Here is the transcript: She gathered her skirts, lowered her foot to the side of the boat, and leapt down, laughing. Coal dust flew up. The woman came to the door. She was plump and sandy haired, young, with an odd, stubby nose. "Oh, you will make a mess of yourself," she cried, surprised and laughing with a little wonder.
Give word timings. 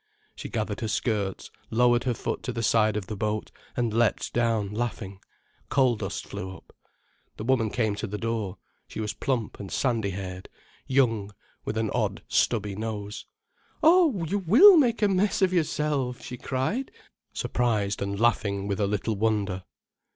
She 0.35 0.49
gathered 0.49 0.79
her 0.79 0.87
skirts, 0.87 1.51
lowered 1.69 2.05
her 2.05 2.15
foot 2.15 2.41
to 2.41 2.51
the 2.51 2.63
side 2.63 2.97
of 2.97 3.05
the 3.05 3.15
boat, 3.15 3.51
and 3.77 3.93
leapt 3.93 4.33
down, 4.33 4.73
laughing. 4.73 5.19
Coal 5.69 5.95
dust 5.95 6.25
flew 6.25 6.57
up. 6.57 6.73
The 7.37 7.43
woman 7.43 7.69
came 7.69 7.93
to 7.97 8.07
the 8.07 8.17
door. 8.17 8.57
She 8.87 8.99
was 8.99 9.13
plump 9.13 9.59
and 9.59 9.71
sandy 9.71 10.09
haired, 10.09 10.49
young, 10.87 11.35
with 11.65 11.77
an 11.77 11.91
odd, 11.91 12.23
stubby 12.27 12.75
nose. 12.75 13.27
"Oh, 13.83 14.25
you 14.25 14.39
will 14.39 14.75
make 14.75 15.03
a 15.03 15.07
mess 15.07 15.43
of 15.43 15.53
yourself," 15.53 16.19
she 16.23 16.35
cried, 16.35 16.89
surprised 17.31 18.01
and 18.01 18.19
laughing 18.19 18.67
with 18.67 18.79
a 18.79 18.87
little 18.87 19.15
wonder. 19.15 19.65